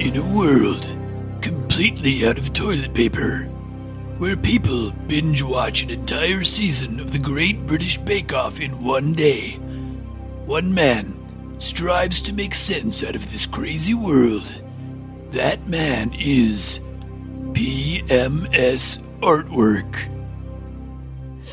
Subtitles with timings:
[0.00, 0.88] In a world
[1.42, 3.42] completely out of toilet paper,
[4.16, 9.12] where people binge watch an entire season of the Great British Bake Off in one
[9.12, 9.58] day,
[10.46, 11.14] one man
[11.58, 14.62] strives to make sense out of this crazy world.
[15.32, 16.80] That man is
[17.52, 20.08] PMS Artwork.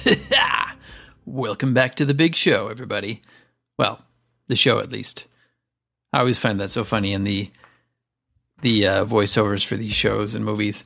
[1.25, 3.21] Welcome back to the big show, everybody.
[3.77, 4.03] Well,
[4.47, 5.27] the show at least.
[6.13, 7.51] I always find that so funny in the
[8.61, 10.83] the uh, voiceovers for these shows and movies,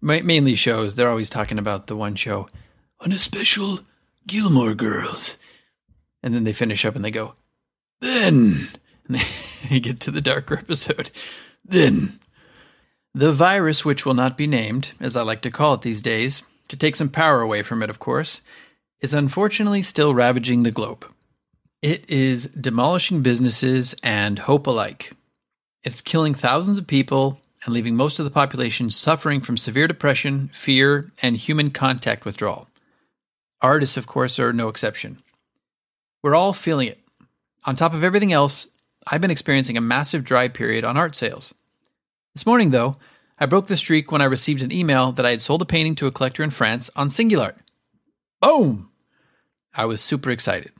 [0.00, 0.94] Ma- mainly shows.
[0.94, 2.48] They're always talking about the one show
[3.00, 3.80] On a special
[4.26, 5.38] Gilmore Girls.
[6.22, 7.34] and then they finish up and they go,
[8.00, 8.68] Then,
[9.08, 9.20] and
[9.70, 11.10] they get to the darker episode.
[11.64, 12.18] then,
[13.14, 16.42] The virus, which will not be named, as I like to call it these days,
[16.68, 18.40] to take some power away from it, of course,
[19.00, 21.06] is unfortunately still ravaging the globe.
[21.82, 25.12] It is demolishing businesses and hope alike.
[25.86, 30.50] It's killing thousands of people and leaving most of the population suffering from severe depression,
[30.52, 32.66] fear, and human contact withdrawal.
[33.62, 35.22] Artists, of course, are no exception.
[36.24, 36.98] We're all feeling it.
[37.66, 38.66] On top of everything else,
[39.06, 41.54] I've been experiencing a massive dry period on art sales.
[42.34, 42.96] This morning, though,
[43.38, 45.94] I broke the streak when I received an email that I had sold a painting
[45.96, 47.58] to a collector in France on Singulart.
[48.40, 48.90] Boom!
[49.72, 50.72] I was super excited.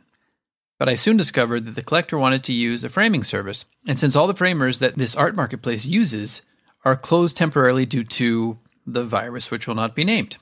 [0.78, 4.14] But I soon discovered that the collector wanted to use a framing service, and since
[4.14, 6.42] all the framers that this art marketplace uses
[6.84, 10.36] are closed temporarily due to the virus which will not be named,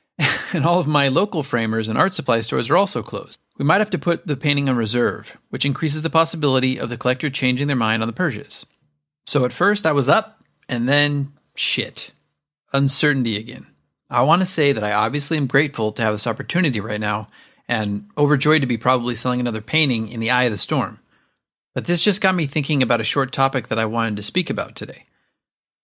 [0.52, 3.80] and all of my local framers and art supply stores are also closed, we might
[3.80, 7.66] have to put the painting on reserve, which increases the possibility of the collector changing
[7.66, 8.64] their mind on the purchase.
[9.26, 12.12] So at first I was up, and then shit.
[12.72, 13.66] Uncertainty again.
[14.10, 17.28] I want to say that I obviously am grateful to have this opportunity right now
[17.68, 20.98] and overjoyed to be probably selling another painting in the eye of the storm.
[21.74, 24.50] But this just got me thinking about a short topic that I wanted to speak
[24.50, 25.04] about today.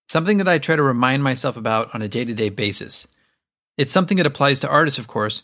[0.08, 3.06] Something that I try to remind myself about on a day to day basis.
[3.76, 5.42] It's something that applies to artists, of course,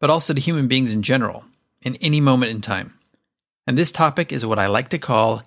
[0.00, 1.44] but also to human beings in general,
[1.82, 2.98] in any moment in time.
[3.66, 5.42] And this topic is what I like to call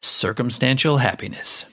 [0.00, 1.64] circumstantial happiness.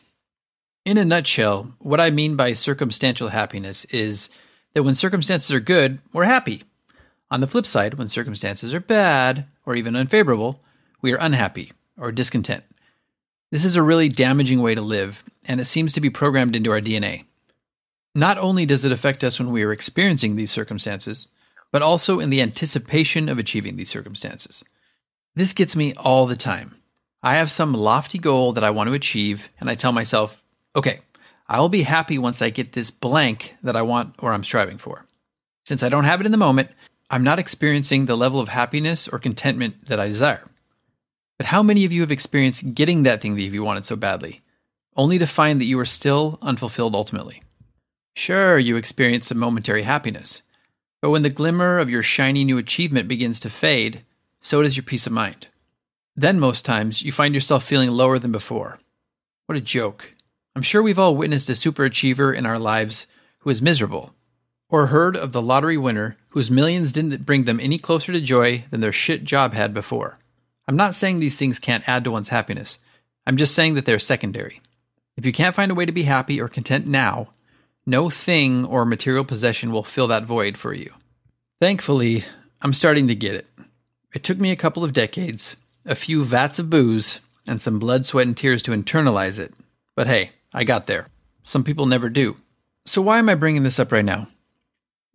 [0.86, 4.30] In a nutshell, what I mean by circumstantial happiness is
[4.74, 6.64] that when circumstances are good, we're happy.
[7.32, 10.60] On the flip side, when circumstances are bad or even unfavorable,
[11.02, 12.64] we are unhappy or discontent.
[13.52, 16.72] This is a really damaging way to live, and it seems to be programmed into
[16.72, 17.26] our DNA.
[18.16, 21.28] Not only does it affect us when we are experiencing these circumstances,
[21.72, 24.64] but also in the anticipation of achieving these circumstances.
[25.36, 26.76] This gets me all the time.
[27.22, 30.42] I have some lofty goal that I want to achieve, and I tell myself,
[30.76, 31.02] okay,
[31.48, 34.78] I will be happy once I get this blank that I want or I'm striving
[34.78, 35.06] for.
[35.66, 36.70] Since I don't have it in the moment,
[37.10, 40.46] I'm not experiencing the level of happiness or contentment that I desire.
[41.38, 44.42] But how many of you have experienced getting that thing that you wanted so badly,
[44.96, 47.42] only to find that you are still unfulfilled ultimately?
[48.16, 50.42] Sure, you experience some momentary happiness,
[51.02, 54.04] but when the glimmer of your shiny new achievement begins to fade,
[54.42, 55.48] so does your peace of mind.
[56.16, 58.80] Then, most times, you find yourself feeling lower than before.
[59.46, 60.14] What a joke.
[60.56, 63.08] I'm sure we've all witnessed a superachiever in our lives
[63.40, 64.14] who is miserable,
[64.70, 68.64] or heard of the lottery winner whose millions didn't bring them any closer to joy
[68.70, 70.18] than their shit job had before.
[70.68, 72.80] I'm not saying these things can't add to one's happiness,
[73.26, 74.62] I'm just saying that they're secondary.
[75.16, 77.30] If you can't find a way to be happy or content now,
[77.86, 80.94] no thing or material possession will fill that void for you.
[81.60, 82.24] Thankfully,
[82.62, 83.48] I'm starting to get it.
[84.14, 85.56] It took me a couple of decades,
[85.86, 89.54] a few vats of booze, and some blood, sweat, and tears to internalize it.
[89.96, 91.08] But hey, I got there.
[91.44, 92.38] Some people never do.
[92.86, 94.28] So, why am I bringing this up right now?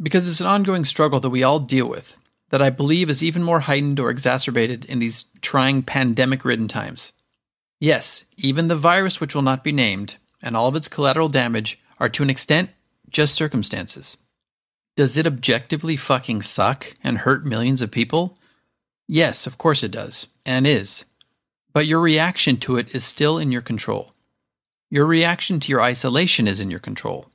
[0.02, 2.16] Because it's an ongoing struggle that we all deal with,
[2.50, 7.12] that I believe is even more heightened or exacerbated in these trying pandemic ridden times.
[7.80, 11.78] Yes, even the virus, which will not be named, and all of its collateral damage
[11.98, 12.70] are to an extent
[13.08, 14.16] just circumstances.
[14.96, 18.38] Does it objectively fucking suck and hurt millions of people?
[19.08, 21.04] Yes, of course it does, and is.
[21.72, 24.12] But your reaction to it is still in your control.
[24.90, 27.28] Your reaction to your isolation is in your control.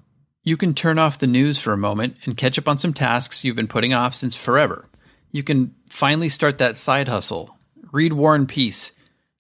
[0.44, 3.44] You can turn off the news for a moment and catch up on some tasks
[3.44, 4.86] you've been putting off since forever.
[5.31, 7.57] You can finally start that side hustle,
[7.91, 8.94] read War and Peace,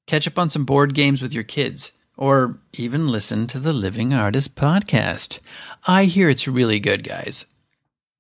[0.07, 4.13] catch up on some board games with your kids, or even listen to the Living
[4.13, 5.39] Artist podcast.
[5.87, 7.45] I hear it's really good, guys.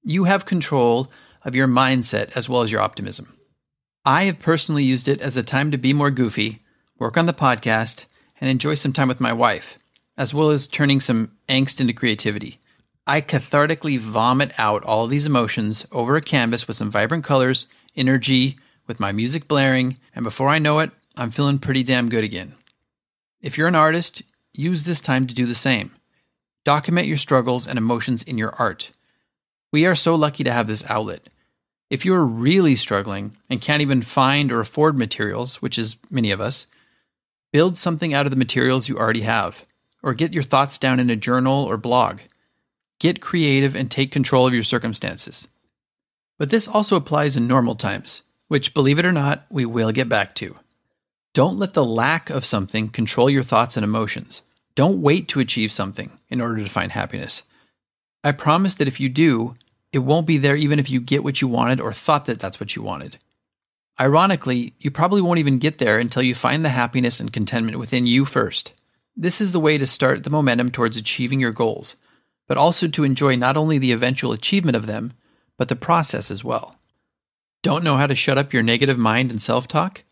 [0.01, 1.11] You have control
[1.43, 3.37] of your mindset as well as your optimism.
[4.05, 6.63] I have personally used it as a time to be more goofy,
[6.97, 8.05] work on the podcast,
[8.39, 9.77] and enjoy some time with my wife,
[10.17, 12.59] as well as turning some angst into creativity.
[13.07, 18.57] I cathartically vomit out all these emotions over a canvas with some vibrant colors, energy,
[18.87, 22.55] with my music blaring, and before I know it, I'm feeling pretty damn good again.
[23.41, 24.23] If you're an artist,
[24.53, 25.91] use this time to do the same.
[26.65, 28.91] Document your struggles and emotions in your art.
[29.71, 31.29] We are so lucky to have this outlet.
[31.89, 36.31] If you are really struggling and can't even find or afford materials, which is many
[36.31, 36.67] of us,
[37.51, 39.65] build something out of the materials you already have,
[40.03, 42.19] or get your thoughts down in a journal or blog.
[42.99, 45.47] Get creative and take control of your circumstances.
[46.37, 50.09] But this also applies in normal times, which, believe it or not, we will get
[50.09, 50.55] back to.
[51.33, 54.41] Don't let the lack of something control your thoughts and emotions.
[54.75, 57.43] Don't wait to achieve something in order to find happiness.
[58.23, 59.55] I promise that if you do,
[59.93, 62.59] it won't be there even if you get what you wanted or thought that that's
[62.59, 63.17] what you wanted.
[63.99, 68.07] Ironically, you probably won't even get there until you find the happiness and contentment within
[68.07, 68.73] you first.
[69.15, 71.95] This is the way to start the momentum towards achieving your goals,
[72.49, 75.13] but also to enjoy not only the eventual achievement of them,
[75.57, 76.75] but the process as well.
[77.61, 80.03] Don't know how to shut up your negative mind and self talk?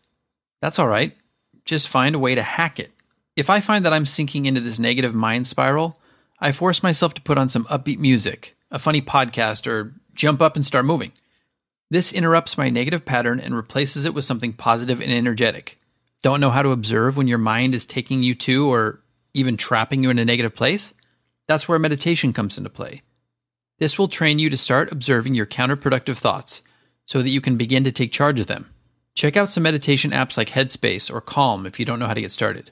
[0.62, 1.16] That's all right.
[1.64, 2.92] Just find a way to hack it.
[3.36, 6.00] If I find that I'm sinking into this negative mind spiral,
[6.40, 10.54] I force myself to put on some upbeat music, a funny podcast, or jump up
[10.54, 11.12] and start moving.
[11.90, 15.76] This interrupts my negative pattern and replaces it with something positive and energetic.
[16.22, 19.00] Don't know how to observe when your mind is taking you to or
[19.34, 20.92] even trapping you in a negative place?
[21.48, 23.02] That's where meditation comes into play.
[23.78, 26.62] This will train you to start observing your counterproductive thoughts
[27.06, 28.70] so that you can begin to take charge of them.
[29.14, 32.20] Check out some meditation apps like Headspace or Calm if you don't know how to
[32.20, 32.70] get started.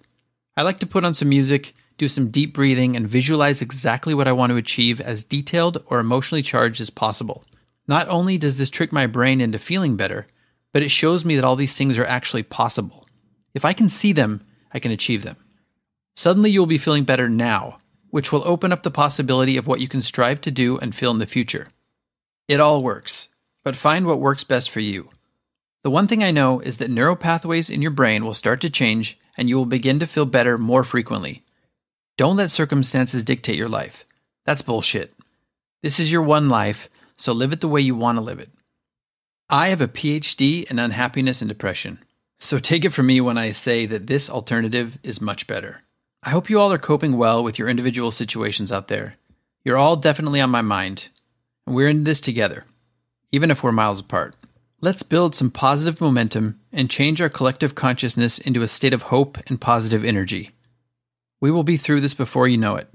[0.57, 4.29] I like to put on some music, do some deep breathing, and visualize exactly what
[4.29, 7.45] I want to achieve as detailed or emotionally charged as possible.
[7.89, 10.27] Not only does this trick my brain into feeling better,
[10.73, 13.07] but it shows me that all these things are actually possible.
[13.55, 15.37] If I can see them, I can achieve them.
[16.17, 17.79] Suddenly, you'll be feeling better now,
[18.17, 21.11] which will open up the possibility of what you can strive to do and feel
[21.11, 21.69] in the future.
[22.49, 23.29] It all works,
[23.63, 25.11] but find what works best for you.
[25.85, 28.71] The one thing I know is that neural pathways in your brain will start to
[28.71, 31.45] change and you will begin to feel better more frequently.
[32.17, 34.07] Don't let circumstances dictate your life.
[34.47, 35.13] That's bullshit.
[35.83, 38.49] This is your one life, so live it the way you want to live it.
[39.51, 41.99] I have a PhD in unhappiness and depression,
[42.41, 45.83] so take it from me when I say that this alternative is much better.
[46.27, 49.15] I hope you all are coping well with your individual situations out there.
[49.63, 51.09] You're all definitely on my mind,
[51.65, 52.65] and we're in this together,
[53.31, 54.35] even if we're miles apart.
[54.81, 59.39] Let's build some positive momentum and change our collective consciousness into a state of hope
[59.47, 60.51] and positive energy.
[61.41, 62.93] We will be through this before you know it.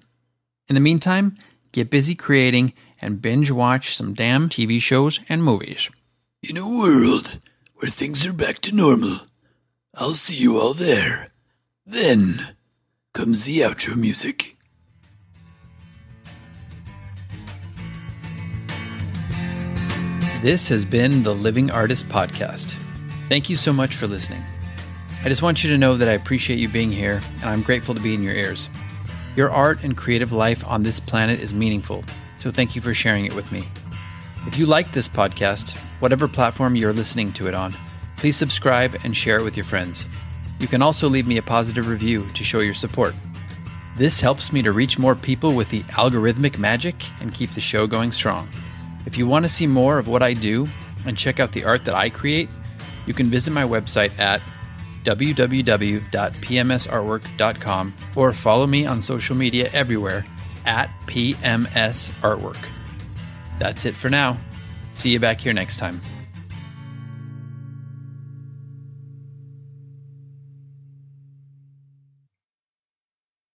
[0.67, 1.38] In the meantime,
[1.71, 5.89] get busy creating and binge watch some damn TV shows and movies.
[6.43, 7.39] In a world
[7.75, 9.19] where things are back to normal,
[9.95, 11.29] I'll see you all there.
[11.85, 12.55] Then
[13.13, 14.55] comes the outro music.
[20.41, 22.73] This has been the Living Artist Podcast.
[23.27, 24.41] Thank you so much for listening.
[25.23, 27.93] I just want you to know that I appreciate you being here and I'm grateful
[27.93, 28.69] to be in your ears.
[29.35, 32.05] Your art and creative life on this planet is meaningful,
[32.37, 33.63] so thank you for sharing it with me.
[34.47, 37.73] If you like this podcast, whatever platform you're listening to it on,
[38.15, 40.07] please subscribe and share it with your friends.
[40.61, 43.15] You can also leave me a positive review to show your support.
[43.95, 47.87] This helps me to reach more people with the algorithmic magic and keep the show
[47.87, 48.47] going strong.
[49.07, 50.67] If you want to see more of what I do
[51.05, 52.47] and check out the art that I create,
[53.07, 54.41] you can visit my website at
[55.03, 60.23] www.pmsartwork.com or follow me on social media everywhere
[60.65, 62.63] at PMS Artwork.
[63.57, 64.37] That's it for now.
[64.93, 65.99] See you back here next time.